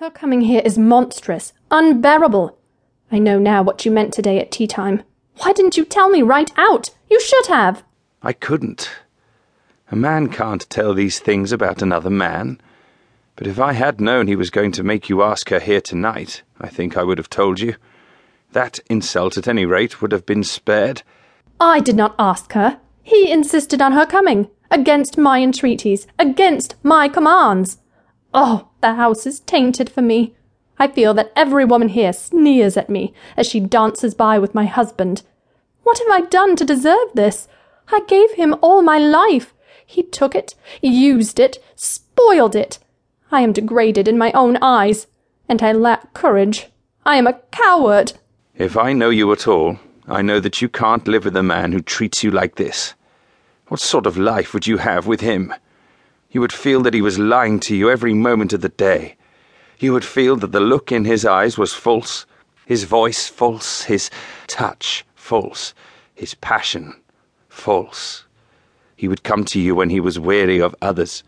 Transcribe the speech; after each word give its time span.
Her 0.00 0.10
coming 0.10 0.42
here 0.42 0.62
is 0.64 0.78
monstrous, 0.78 1.52
unbearable. 1.72 2.56
I 3.10 3.18
know 3.18 3.40
now 3.40 3.64
what 3.64 3.84
you 3.84 3.90
meant 3.90 4.14
today 4.14 4.38
at 4.38 4.52
tea 4.52 4.68
time. 4.68 5.02
Why 5.38 5.52
didn't 5.52 5.76
you 5.76 5.84
tell 5.84 6.08
me 6.08 6.22
right 6.22 6.52
out? 6.56 6.90
You 7.10 7.20
should 7.20 7.48
have. 7.48 7.82
I 8.22 8.32
couldn't. 8.32 8.88
A 9.90 9.96
man 9.96 10.28
can't 10.28 10.70
tell 10.70 10.94
these 10.94 11.18
things 11.18 11.50
about 11.50 11.82
another 11.82 12.10
man. 12.10 12.60
But 13.34 13.48
if 13.48 13.58
I 13.58 13.72
had 13.72 14.00
known 14.00 14.28
he 14.28 14.36
was 14.36 14.50
going 14.50 14.70
to 14.72 14.84
make 14.84 15.08
you 15.08 15.20
ask 15.20 15.48
her 15.48 15.58
here 15.58 15.80
tonight, 15.80 16.42
I 16.60 16.68
think 16.68 16.96
I 16.96 17.02
would 17.02 17.18
have 17.18 17.28
told 17.28 17.58
you. 17.58 17.74
That 18.52 18.78
insult, 18.88 19.36
at 19.36 19.48
any 19.48 19.66
rate, 19.66 20.00
would 20.00 20.12
have 20.12 20.24
been 20.24 20.44
spared. 20.44 21.02
I 21.58 21.80
did 21.80 21.96
not 21.96 22.14
ask 22.20 22.52
her. 22.52 22.78
He 23.02 23.32
insisted 23.32 23.82
on 23.82 23.94
her 23.94 24.06
coming, 24.06 24.48
against 24.70 25.18
my 25.18 25.40
entreaties, 25.42 26.06
against 26.20 26.76
my 26.84 27.08
commands. 27.08 27.78
Oh, 28.32 28.67
the 28.80 28.94
house 28.94 29.26
is 29.26 29.40
tainted 29.40 29.90
for 29.90 30.02
me. 30.02 30.34
I 30.78 30.88
feel 30.88 31.12
that 31.14 31.32
every 31.34 31.64
woman 31.64 31.88
here 31.88 32.12
sneers 32.12 32.76
at 32.76 32.88
me 32.88 33.12
as 33.36 33.46
she 33.46 33.60
dances 33.60 34.14
by 34.14 34.38
with 34.38 34.54
my 34.54 34.66
husband. 34.66 35.22
What 35.82 35.98
have 35.98 36.08
I 36.10 36.26
done 36.26 36.54
to 36.56 36.64
deserve 36.64 37.08
this? 37.14 37.48
I 37.90 38.00
gave 38.06 38.32
him 38.32 38.54
all 38.60 38.82
my 38.82 38.98
life. 38.98 39.54
He 39.84 40.02
took 40.02 40.34
it, 40.34 40.54
used 40.82 41.40
it, 41.40 41.58
spoiled 41.74 42.54
it. 42.54 42.78
I 43.32 43.40
am 43.40 43.52
degraded 43.52 44.06
in 44.06 44.18
my 44.18 44.30
own 44.32 44.58
eyes, 44.62 45.06
and 45.48 45.62
I 45.62 45.72
lack 45.72 46.12
courage. 46.12 46.68
I 47.04 47.16
am 47.16 47.26
a 47.26 47.40
coward. 47.50 48.12
If 48.54 48.76
I 48.76 48.92
know 48.92 49.10
you 49.10 49.32
at 49.32 49.48
all, 49.48 49.78
I 50.06 50.22
know 50.22 50.40
that 50.40 50.62
you 50.62 50.68
can't 50.68 51.08
live 51.08 51.24
with 51.24 51.36
a 51.36 51.42
man 51.42 51.72
who 51.72 51.80
treats 51.80 52.22
you 52.22 52.30
like 52.30 52.56
this. 52.56 52.94
What 53.68 53.80
sort 53.80 54.06
of 54.06 54.16
life 54.16 54.54
would 54.54 54.66
you 54.66 54.78
have 54.78 55.06
with 55.06 55.20
him? 55.20 55.52
You 56.30 56.42
would 56.42 56.52
feel 56.52 56.82
that 56.82 56.92
he 56.92 57.00
was 57.00 57.18
lying 57.18 57.58
to 57.60 57.74
you 57.74 57.90
every 57.90 58.12
moment 58.12 58.52
of 58.52 58.60
the 58.60 58.68
day. 58.68 59.16
You 59.78 59.94
would 59.94 60.04
feel 60.04 60.36
that 60.36 60.52
the 60.52 60.60
look 60.60 60.92
in 60.92 61.06
his 61.06 61.24
eyes 61.24 61.56
was 61.56 61.72
false, 61.72 62.26
his 62.66 62.84
voice 62.84 63.28
false, 63.28 63.84
his 63.84 64.10
touch 64.46 65.06
false, 65.14 65.72
his 66.14 66.34
passion 66.34 67.00
false. 67.48 68.24
He 68.94 69.08
would 69.08 69.22
come 69.22 69.44
to 69.46 69.58
you 69.58 69.74
when 69.74 69.88
he 69.88 70.00
was 70.00 70.18
weary 70.18 70.60
of 70.60 70.76
others. 70.82 71.22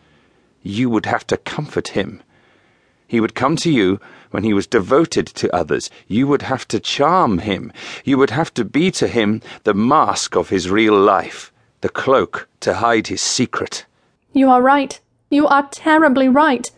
You 0.63 0.91
would 0.91 1.07
have 1.07 1.27
to 1.29 1.39
comfort 1.39 1.89
him. 1.89 2.23
He 3.07 3.21
would 3.21 3.35
come 3.35 3.57
to 3.57 3.71
you 3.71 4.01
when 4.33 4.45
he 4.45 4.53
was 4.53 4.67
devoted 4.67 5.27
to 5.29 5.55
others. 5.55 5.89
You 6.09 6.27
would 6.27 6.43
have 6.43 6.69
to 6.69 6.79
charm 6.79 7.39
him. 7.39 7.73
You 8.05 8.19
would 8.19 8.31
have 8.31 8.53
to 8.55 8.65
be 8.65 8.91
to 8.93 9.09
him 9.09 9.41
the 9.65 9.75
mask 9.75 10.37
of 10.37 10.51
his 10.51 10.69
real 10.69 10.99
life, 10.99 11.53
the 11.81 11.89
cloak 11.89 12.49
to 12.61 12.75
hide 12.75 13.07
his 13.07 13.23
secret. 13.23 13.87
You 14.33 14.49
are 14.51 14.63
right. 14.63 15.01
You 15.29 15.47
are 15.47 15.69
terribly 15.71 16.29
right. 16.29 16.71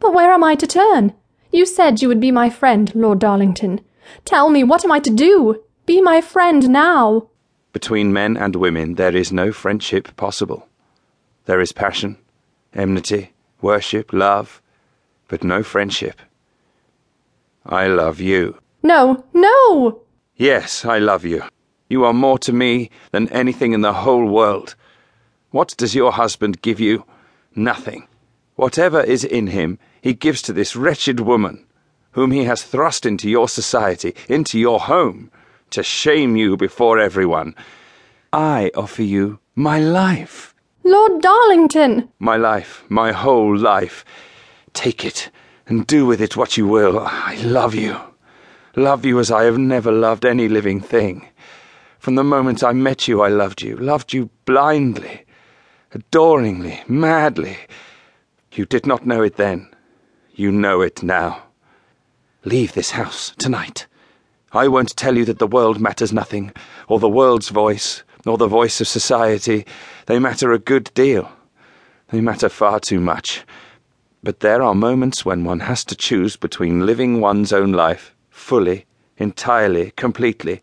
But 0.00 0.14
where 0.14 0.32
am 0.32 0.44
I 0.44 0.54
to 0.56 0.66
turn? 0.66 1.12
You 1.50 1.66
said 1.66 2.02
you 2.02 2.08
would 2.08 2.20
be 2.20 2.30
my 2.30 2.50
friend, 2.50 2.92
Lord 2.94 3.18
Darlington. 3.18 3.80
Tell 4.24 4.50
me, 4.50 4.64
what 4.64 4.84
am 4.84 4.92
I 4.92 5.00
to 5.00 5.10
do? 5.10 5.62
Be 5.86 6.00
my 6.00 6.20
friend 6.20 6.70
now. 6.70 7.28
Between 7.72 8.12
men 8.12 8.36
and 8.36 8.56
women 8.56 8.94
there 8.94 9.14
is 9.14 9.32
no 9.32 9.52
friendship 9.52 10.16
possible. 10.16 10.68
There 11.46 11.60
is 11.60 11.72
passion, 11.72 12.16
enmity, 12.72 13.32
worship, 13.60 14.12
love, 14.12 14.62
but 15.28 15.44
no 15.44 15.62
friendship. 15.62 16.20
I 17.66 17.86
love 17.86 18.20
you. 18.20 18.58
No, 18.82 19.24
no! 19.32 20.02
Yes, 20.36 20.84
I 20.84 20.98
love 20.98 21.24
you. 21.24 21.42
You 21.88 22.04
are 22.04 22.12
more 22.12 22.38
to 22.40 22.52
me 22.52 22.90
than 23.10 23.28
anything 23.28 23.72
in 23.72 23.80
the 23.80 23.92
whole 23.92 24.26
world. 24.26 24.74
What 25.54 25.76
does 25.76 25.94
your 25.94 26.10
husband 26.10 26.62
give 26.62 26.80
you? 26.80 27.04
Nothing. 27.54 28.08
Whatever 28.56 29.00
is 29.00 29.22
in 29.22 29.46
him, 29.46 29.78
he 30.02 30.12
gives 30.12 30.42
to 30.42 30.52
this 30.52 30.74
wretched 30.74 31.20
woman, 31.20 31.64
whom 32.10 32.32
he 32.32 32.42
has 32.42 32.64
thrust 32.64 33.06
into 33.06 33.30
your 33.30 33.48
society, 33.48 34.16
into 34.28 34.58
your 34.58 34.80
home, 34.80 35.30
to 35.70 35.84
shame 35.84 36.34
you 36.34 36.56
before 36.56 36.98
everyone. 36.98 37.54
I 38.32 38.72
offer 38.74 39.04
you 39.04 39.38
my 39.54 39.78
life. 39.78 40.56
Lord 40.82 41.22
Darlington! 41.22 42.08
My 42.18 42.36
life, 42.36 42.82
my 42.88 43.12
whole 43.12 43.56
life. 43.56 44.04
Take 44.72 45.04
it, 45.04 45.30
and 45.68 45.86
do 45.86 46.04
with 46.04 46.20
it 46.20 46.36
what 46.36 46.56
you 46.56 46.66
will. 46.66 46.98
I 46.98 47.36
love 47.44 47.76
you. 47.76 47.96
Love 48.74 49.04
you 49.04 49.20
as 49.20 49.30
I 49.30 49.44
have 49.44 49.58
never 49.58 49.92
loved 49.92 50.24
any 50.24 50.48
living 50.48 50.80
thing. 50.80 51.28
From 52.00 52.16
the 52.16 52.24
moment 52.24 52.64
I 52.64 52.72
met 52.72 53.06
you, 53.06 53.22
I 53.22 53.28
loved 53.28 53.62
you, 53.62 53.76
loved 53.76 54.12
you 54.12 54.30
blindly 54.46 55.23
adoringly, 55.94 56.82
madly. 56.88 57.56
You 58.52 58.66
did 58.66 58.86
not 58.86 59.06
know 59.06 59.22
it 59.22 59.36
then. 59.36 59.68
You 60.34 60.50
know 60.50 60.80
it 60.80 61.02
now. 61.02 61.44
Leave 62.44 62.72
this 62.72 62.90
house 62.90 63.32
tonight. 63.38 63.86
I 64.52 64.68
won't 64.68 64.96
tell 64.96 65.16
you 65.16 65.24
that 65.26 65.38
the 65.38 65.46
world 65.46 65.80
matters 65.80 66.12
nothing, 66.12 66.52
or 66.88 66.98
the 66.98 67.08
world's 67.08 67.48
voice, 67.48 68.02
nor 68.26 68.36
the 68.36 68.48
voice 68.48 68.80
of 68.80 68.88
society. 68.88 69.64
They 70.06 70.18
matter 70.18 70.52
a 70.52 70.58
good 70.58 70.90
deal. 70.94 71.30
They 72.08 72.20
matter 72.20 72.48
far 72.48 72.80
too 72.80 73.00
much. 73.00 73.44
But 74.22 74.40
there 74.40 74.62
are 74.62 74.74
moments 74.74 75.24
when 75.24 75.44
one 75.44 75.60
has 75.60 75.84
to 75.86 75.96
choose 75.96 76.36
between 76.36 76.86
living 76.86 77.20
one's 77.20 77.52
own 77.52 77.72
life 77.72 78.14
fully, 78.30 78.86
entirely, 79.16 79.92
completely 79.92 80.60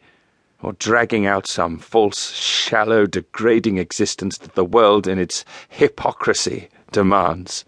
or 0.62 0.74
dragging 0.74 1.26
out 1.26 1.48
some 1.48 1.78
false, 1.78 2.32
shallow, 2.32 3.06
degrading 3.06 3.78
existence 3.78 4.38
that 4.40 4.56
the 4.56 4.66
world 4.66 5.08
in 5.08 5.18
its 5.18 5.44
hypocrisy 5.70 6.70
demands. 6.92 7.66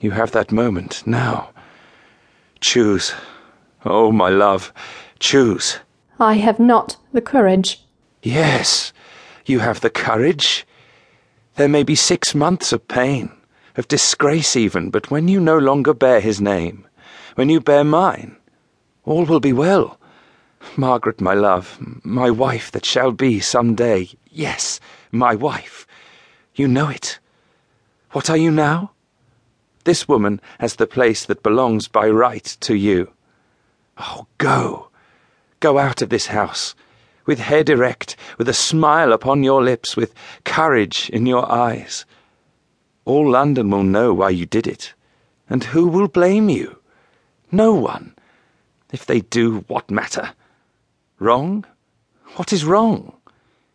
You 0.00 0.10
have 0.12 0.32
that 0.32 0.52
moment 0.52 1.02
now. 1.06 1.50
Choose. 2.60 3.14
Oh, 3.84 4.12
my 4.12 4.28
love, 4.28 4.72
choose. 5.18 5.78
I 6.18 6.34
have 6.34 6.58
not 6.58 6.96
the 7.12 7.22
courage. 7.22 7.82
Yes, 8.22 8.92
you 9.46 9.60
have 9.60 9.80
the 9.80 9.90
courage. 9.90 10.66
There 11.56 11.68
may 11.68 11.82
be 11.82 11.94
six 11.94 12.34
months 12.34 12.72
of 12.72 12.86
pain, 12.88 13.30
of 13.76 13.88
disgrace 13.88 14.56
even, 14.56 14.90
but 14.90 15.10
when 15.10 15.28
you 15.28 15.40
no 15.40 15.58
longer 15.58 15.94
bear 15.94 16.20
his 16.20 16.40
name, 16.40 16.86
when 17.36 17.48
you 17.48 17.60
bear 17.60 17.84
mine, 17.84 18.36
all 19.04 19.24
will 19.24 19.40
be 19.40 19.52
well. 19.52 19.99
Margaret, 20.76 21.20
my 21.20 21.34
love, 21.34 21.78
my 22.04 22.30
wife 22.30 22.70
that 22.72 22.84
shall 22.84 23.12
be 23.12 23.40
some 23.40 23.74
day. 23.74 24.10
Yes, 24.30 24.80
my 25.10 25.34
wife. 25.34 25.86
You 26.54 26.68
know 26.68 26.88
it. 26.88 27.18
What 28.12 28.30
are 28.30 28.36
you 28.36 28.50
now? 28.50 28.92
This 29.84 30.06
woman 30.06 30.40
has 30.58 30.76
the 30.76 30.86
place 30.86 31.24
that 31.24 31.42
belongs 31.42 31.88
by 31.88 32.08
right 32.08 32.44
to 32.60 32.74
you. 32.74 33.10
Oh, 33.98 34.26
go. 34.38 34.88
Go 35.60 35.78
out 35.78 36.02
of 36.02 36.08
this 36.08 36.26
house, 36.26 36.74
with 37.26 37.38
head 37.38 37.68
erect, 37.68 38.16
with 38.38 38.48
a 38.48 38.54
smile 38.54 39.12
upon 39.12 39.42
your 39.42 39.62
lips, 39.62 39.96
with 39.96 40.14
courage 40.44 41.10
in 41.10 41.26
your 41.26 41.50
eyes. 41.50 42.04
All 43.04 43.30
London 43.30 43.70
will 43.70 43.82
know 43.82 44.14
why 44.14 44.30
you 44.30 44.46
did 44.46 44.66
it, 44.66 44.94
and 45.48 45.64
who 45.64 45.86
will 45.86 46.08
blame 46.08 46.48
you? 46.48 46.78
No 47.50 47.72
one. 47.74 48.14
If 48.92 49.06
they 49.06 49.20
do, 49.20 49.64
what 49.68 49.90
matter? 49.90 50.32
Wrong? 51.20 51.66
What 52.36 52.50
is 52.50 52.64
wrong? 52.64 53.12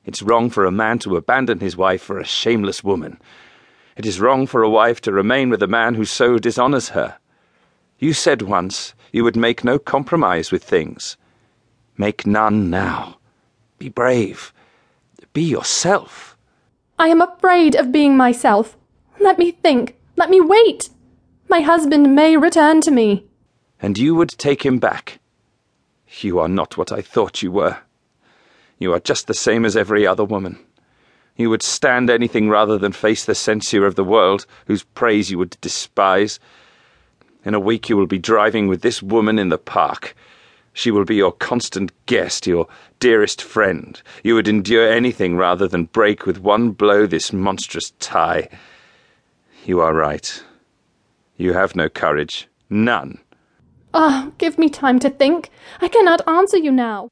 It's 0.03 0.23
wrong 0.23 0.49
for 0.49 0.65
a 0.65 0.71
man 0.71 0.97
to 0.99 1.15
abandon 1.15 1.59
his 1.59 1.77
wife 1.77 2.01
for 2.01 2.19
a 2.19 2.25
shameless 2.25 2.83
woman. 2.83 3.19
It 3.95 4.07
is 4.07 4.19
wrong 4.19 4.47
for 4.47 4.63
a 4.63 4.69
wife 4.69 4.99
to 5.01 5.11
remain 5.11 5.51
with 5.51 5.61
a 5.61 5.67
man 5.67 5.93
who 5.93 6.05
so 6.05 6.39
dishonours 6.39 6.89
her. 6.89 7.19
You 7.99 8.13
said 8.13 8.41
once 8.41 8.95
you 9.11 9.23
would 9.23 9.35
make 9.35 9.63
no 9.63 9.77
compromise 9.77 10.51
with 10.51 10.63
things. 10.63 11.17
Make 11.97 12.25
none 12.25 12.71
now. 12.71 13.19
Be 13.77 13.89
brave. 13.89 14.51
Be 15.31 15.43
yourself. 15.43 16.35
I 16.97 17.09
am 17.09 17.21
afraid 17.21 17.75
of 17.75 17.91
being 17.91 18.17
myself. 18.17 18.75
Let 19.19 19.37
me 19.37 19.51
think. 19.51 19.95
Let 20.15 20.31
me 20.31 20.41
wait. 20.41 20.89
My 21.47 21.61
husband 21.61 22.15
may 22.15 22.37
return 22.37 22.81
to 22.81 22.91
me. 22.91 23.27
And 23.79 23.99
you 23.99 24.15
would 24.15 24.29
take 24.29 24.65
him 24.65 24.79
back. 24.79 25.19
You 26.21 26.39
are 26.39 26.47
not 26.47 26.77
what 26.77 26.91
I 26.91 27.01
thought 27.01 27.41
you 27.41 27.51
were. 27.51 27.77
You 28.79 28.93
are 28.93 28.99
just 28.99 29.27
the 29.27 29.33
same 29.33 29.65
as 29.65 29.75
every 29.75 30.05
other 30.05 30.23
woman. 30.23 30.59
You 31.35 31.49
would 31.49 31.63
stand 31.63 32.09
anything 32.09 32.49
rather 32.49 32.77
than 32.77 32.91
face 32.91 33.25
the 33.25 33.35
censure 33.35 33.85
of 33.85 33.95
the 33.95 34.03
world, 34.03 34.45
whose 34.67 34.83
praise 34.83 35.31
you 35.31 35.37
would 35.37 35.57
despise. 35.61 36.39
In 37.43 37.53
a 37.53 37.59
week 37.59 37.89
you 37.89 37.97
will 37.97 38.07
be 38.07 38.17
driving 38.17 38.67
with 38.67 38.81
this 38.81 39.03
woman 39.03 39.37
in 39.37 39.49
the 39.49 39.57
park. 39.57 40.15
She 40.73 40.91
will 40.91 41.05
be 41.05 41.15
your 41.15 41.31
constant 41.31 41.91
guest, 42.05 42.47
your 42.47 42.67
dearest 42.99 43.41
friend. 43.41 44.01
You 44.23 44.35
would 44.35 44.47
endure 44.47 44.91
anything 44.91 45.37
rather 45.37 45.67
than 45.67 45.85
break 45.85 46.25
with 46.25 46.39
one 46.39 46.71
blow 46.71 47.05
this 47.05 47.31
monstrous 47.31 47.91
tie. 47.99 48.49
You 49.65 49.79
are 49.81 49.93
right. 49.93 50.43
You 51.37 51.53
have 51.53 51.75
no 51.75 51.89
courage. 51.89 52.47
None. 52.69 53.19
Ah, 53.97 54.31
give 54.37 54.57
me 54.57 54.67
time 54.69 54.99
to 54.99 55.09
think. 55.09 55.49
I 55.79 55.87
cannot 55.87 56.27
answer 56.27 56.57
you 56.57 56.69
now. 56.69 57.07